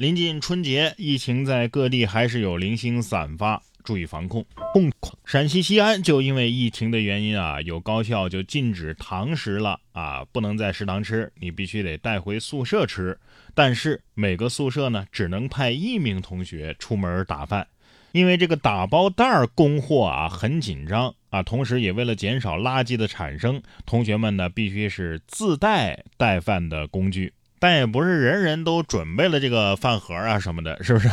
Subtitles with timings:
[0.00, 4.42] 临近春节，疫情在各地还是有零星散发，注意防控。
[4.72, 4.90] 控
[5.26, 13.18] 陕西西安就因为疫情的原因啊，有高校就禁止堂食了啊，不能在食堂吃，你必须得带回宿舍吃。
[13.54, 17.66] 但是每个宿舍呢，只能派一名同学出门打饭，
[18.12, 27.34] 因为这个打包袋儿供货啊很紧张啊，同时也为了减少垃圾的产生，同学们呢必须是自带带饭的工具。
[27.60, 31.08] 但也不是人人都准备了这个饭盒啊什么的， 是不是？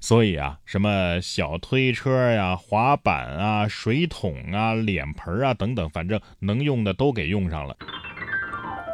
[0.00, 7.74] 所以啊，什么小推车呀、滑板啊、水桶啊、脸盆啊等等，反正能用的都给用上了。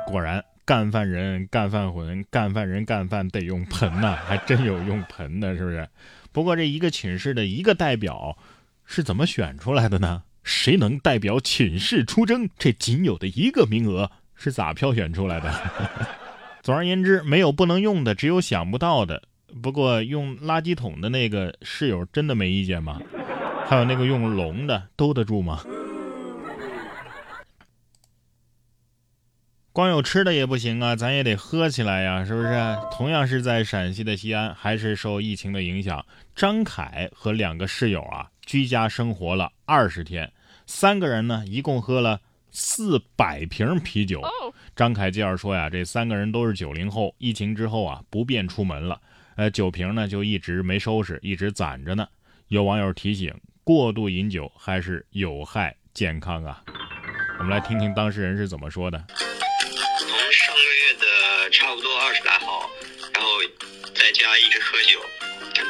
[0.06, 5.86] 果然，干饭人干饭魂，干饭人干饭得用盆呐， 还真有用盆的，是不是？
[6.32, 8.38] 不过这一个寝室的一个代表
[8.84, 10.22] 是怎么选出来的呢？
[10.44, 12.48] 谁能代表寝室出征？
[12.58, 15.52] 这仅有的一个名额是咋票选出来的？
[16.64, 19.22] 总而言之，没有不能用的，只有想不到的。
[19.62, 22.98] 不过用垃圾桶的那个室友真的没意见吗？
[23.66, 25.62] 还有那个用笼的兜得住吗？
[29.74, 32.48] 光有吃的也不行啊，咱也得喝起来呀，是不是？
[32.90, 36.02] 同样是在陕西的西安，还是受疫情的影响，
[36.34, 40.32] 张凯和两个室友啊，居家生活了二十天，
[40.66, 42.20] 三个人呢，一共喝了。
[42.56, 44.22] 四百瓶啤酒，
[44.76, 49.00] 张凯介绍说呀，这三个人都是九零后，疫情之后啊不便出门了，
[49.36, 52.08] 呃，酒瓶呢就一直没收拾，一直攒着呢。
[52.48, 56.60] 有网友提醒，过度饮酒还是有害健康啊。
[57.38, 58.98] 我们来听听当事人是怎么说的。
[59.08, 62.68] 从上个月的差不多二十来号，
[63.12, 63.28] 然后
[63.94, 64.98] 在家一直喝酒。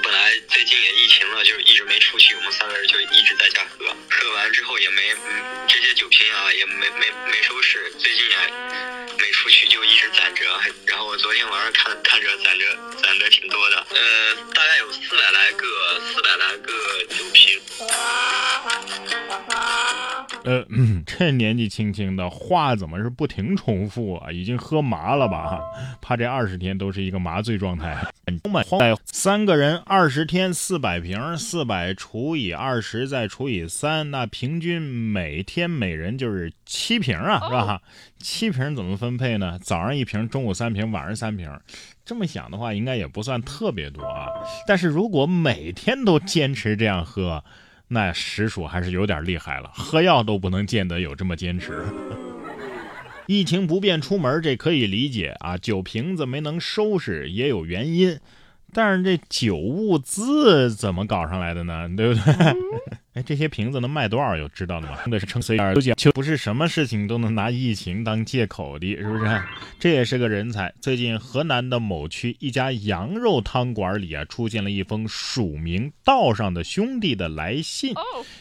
[0.02, 3.84] 本来最近也疫情了，就一直没出去，我们三个人就一直在家喝。
[4.10, 5.02] 喝完之后也没，
[5.68, 8.93] 这些酒瓶啊也没没没收拾，最近也
[9.68, 10.44] 就一直攒着。
[10.86, 12.64] 然后我昨天晚上看看着攒着
[13.02, 15.66] 攒的挺多的，呃，大概有四百来个，
[16.12, 16.72] 四百来个
[17.16, 17.60] 酒瓶。
[20.44, 20.64] 呃，
[21.06, 24.30] 这年纪轻轻的话怎么是不停重复啊？
[24.30, 25.60] 已经喝麻了吧？
[26.00, 27.96] 怕这二十天都是一个麻醉状态。
[29.04, 37.80] 三个人二十天四百瓶，四百除以二十再除以三，那平均每天每人就是七瓶啊，是吧？
[38.18, 39.58] 七瓶怎么分配呢？
[39.60, 41.50] 早上一瓶，中午三瓶，晚上三瓶。
[42.04, 44.28] 这么想的话，应该也不算特别多啊。
[44.66, 47.42] 但是如果每天都坚持这样喝，
[47.88, 51.84] 那实属还是有点厉害了，喝药都不能见得有这么坚持。
[53.26, 55.56] 疫情不便出门，这可以理解啊。
[55.56, 58.18] 酒瓶子没能收拾也有原因，
[58.72, 61.88] 但是这酒物资怎么搞上来的呢？
[61.96, 62.34] 对不对？
[63.14, 64.36] 哎，这些瓶子能卖多少？
[64.36, 64.98] 有知道的吗？
[65.04, 69.42] 真的是撑随而就不是什么事情都能拿疫情当借口的，是不是？
[69.78, 70.74] 这也是个人才。
[70.80, 77.94] 最近河南的某区一家羊肉汤馆里啊，出现了一封署名道上的兄弟的来信。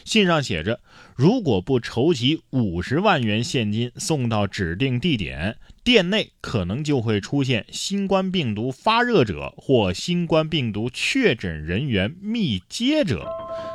[0.04, 0.80] 信上写着：
[1.14, 5.56] 如果不筹集五十万元现金送到指定地点。
[5.84, 13.28] 店内可能就会出现新冠病毒发热者或新冠病毒确诊人员密接者。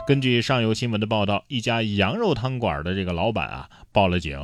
[0.10, 4.40] 根据上游新闻的报道，一家羊肉汤馆的这个老板啊报了警。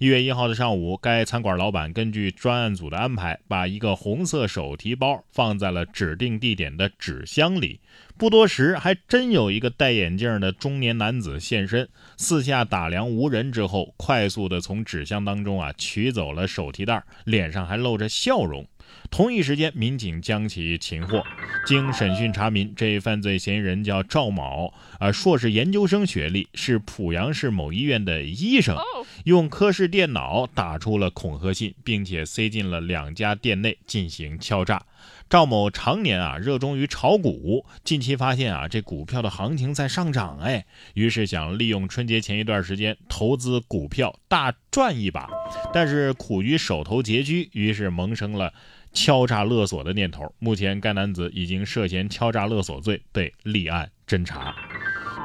[0.00, 7.78] 一月一号的上午，该餐馆老板根据专案组的安排，把一个红色手提包放在了指定地点的纸箱里。
[8.18, 18.66] 不多时，还真有一个戴眼镜的中年男子现身，四下打量无人之后，快速的从纸箱当中啊取走了手提袋，脸上还露着笑容。
[19.10, 21.22] 同一时间，民警将其擒获。
[21.66, 28.76] 经审讯查明，这犯罪嫌疑人叫赵某，啊，硕士研究生学历，是濮阳市某医院的医生。
[29.24, 34.82] 用科室电脑打出了恐吓信，并且塞进了两家店内进行敲诈。
[35.28, 45.28] 赵某常年啊热衷于炒股，近期发现啊这股票的行情在上涨，哎，于是想利用春节前一段时间投资股票大赚一把，
[45.72, 48.52] 但是苦于手头拮据，于是萌生了。
[48.96, 54.54] 敲诈勒索的念头，目前该男子已经涉嫌敲诈勒索罪被立案侦查。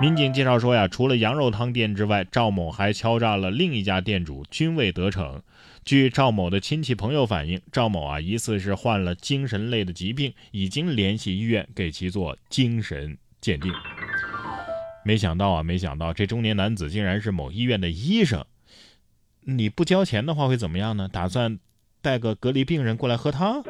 [0.02, 5.42] 民警介绍说呀，除了羊肉汤店之外，赵某还敲诈了另一家店主，均未得逞。
[5.84, 13.74] 据赵某的亲戚朋友反映，赵某啊疑似是患了精神类的疾病，已经联系医院给其做精神鉴定。
[15.04, 18.46] 没想到啊，没想到这中年男子竟然是某医院的医生。
[19.42, 21.10] 你不交钱的话会怎么样呢？
[21.12, 21.60] 打算？
[22.02, 23.62] 带个隔离病人过来喝汤，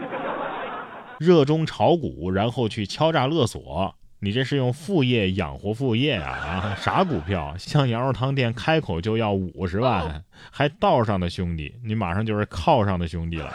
[1.18, 6.30] 热衷炒股，然后去敲诈勒索，你这是用副业养活副业啊？
[6.30, 7.56] 啊，啥股票？
[7.58, 13.54] 像羊肉汤店开口就要五十万，还道上的兄弟，你马上就是靠上的兄弟了。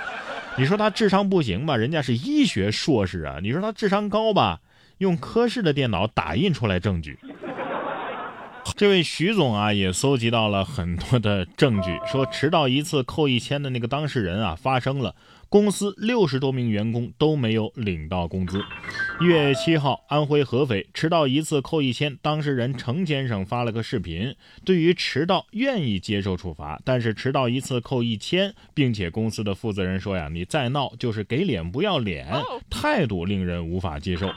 [0.57, 1.77] 你说他智商不行吧？
[1.77, 3.41] 人家是医学硕士啊。
[3.43, 4.61] 你说他智商高吧？
[4.99, 7.19] 用科室的电脑打印出来证据。
[8.77, 15.15] 这位徐总啊，也搜集到了很多的证据，说迟到一次扣一千的那个当事人啊，发生了。
[15.55, 18.61] 公司六十多名员工都没有领到工资。
[19.21, 24.35] 一月七号，安徽合肥迟到一次扣一千，当事人程先生发了个视频，
[24.65, 32.27] 对于迟到愿意接受处罚，但是迟到一次扣一千，并且公司的负责人说呀，你再闹就是给脸不要脸，
[32.69, 34.29] 态度令人无法接受。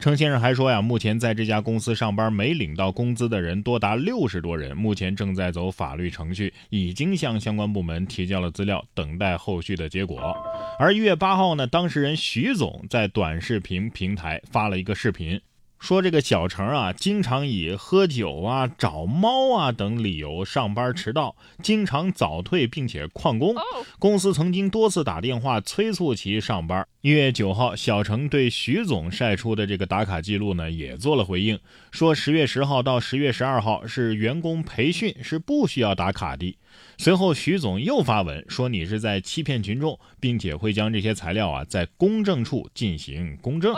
[0.00, 10.36] 程先生还说呀，目前在这家公司上班没领到工资的人多达六十多人，目前正在走法律程序，已经向相关部门提交了资料，等待后续的结果。
[10.78, 15.40] 而一月八号呢，当事人徐总在短视频平台发了一个视频。
[15.78, 23.54] 说这个小程啊，经常以喝酒啊、找猫啊等理由上班迟到，经常早退并且旷工。
[23.98, 26.86] 公司曾经多次打电话催促其上班。
[27.00, 31.58] 一月九号，小程对徐总晒出的这个打卡记录呢，也做了回应，
[31.92, 36.58] 说十月十号到十月十二号是员工培训，是不需要打卡的。
[36.98, 43.74] 随后，徐总又发文说你是在欺骗群众，并且会将这些材料啊在公证处进行公证。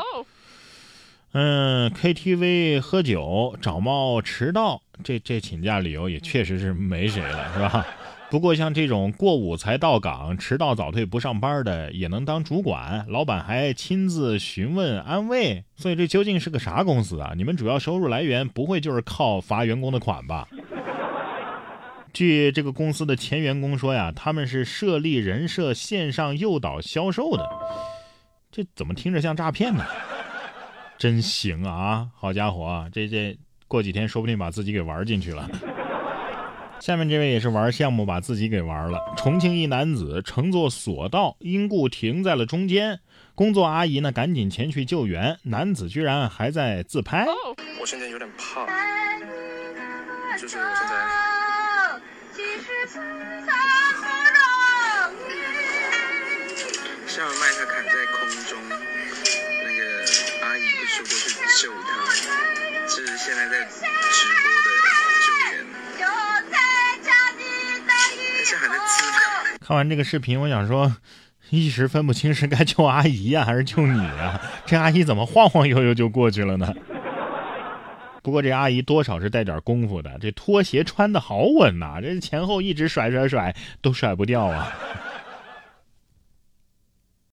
[1.33, 7.87] 嗯，KTV 喝酒、找猫、迟到，这这请假理由也确实是没谁了，是吧？
[8.29, 17.33] 不过像这种过午才到岗、迟到早退不上班的，也能当主管，老板还亲自询问安慰，所以这究竟是个啥公司啊？
[17.37, 20.49] 你们主要收入来源不会就是靠罚员工的款吧？
[22.13, 27.49] 据这个公司的前员工说呀，他们是设立人设线上诱导销售的，
[28.51, 29.85] 这怎么听着像诈骗呢？
[31.01, 32.09] 真行啊！
[32.15, 33.35] 好家伙啊，这这
[33.67, 35.49] 过几天说不定把自己给玩进去了。
[36.79, 39.01] 下面这位也是玩项目把自己给玩了。
[39.17, 43.01] 重庆一男子乘坐索道因故停在了中间，
[43.35, 47.27] 工作阿姨呢赶紧前去救援，男子居然还在自拍。
[47.81, 48.67] 我现在有点怕，
[50.37, 50.95] 就是我现在。
[57.07, 58.50] 像麦克坎在空中。
[62.91, 64.69] 是现在在直播的
[65.25, 65.65] 救援。
[68.59, 68.75] 还在
[69.61, 70.97] 看完这个视频，我想说，
[71.51, 74.41] 一时分不清是该救阿姨呀，还是救你啊？
[74.67, 76.75] 这阿姨怎么晃晃悠悠就过去了呢？
[78.25, 84.73] 不过这阿姨多少是带点功夫的，这拖鞋穿的好稳呐，这前后一直甩甩甩都甩不掉啊。